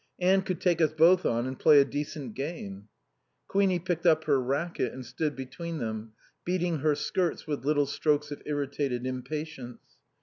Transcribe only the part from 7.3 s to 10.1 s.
with little strokes of irritated impatience.